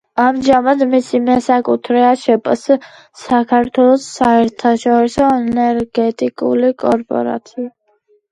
[0.21, 2.63] ამჟამად მისი მესაკუთრეა შპს
[3.25, 7.71] „საქართველოს საერთაშორისო ენერგეტიკული კორპორაცია“.